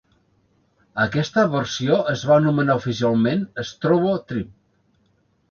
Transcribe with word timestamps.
Aquesta 1.03 1.43
versió 1.55 1.99
es 2.13 2.23
va 2.31 2.39
anomenar 2.45 2.77
oficialment 2.81 3.45
"Strobo 3.75 4.17
Trip". 4.33 4.51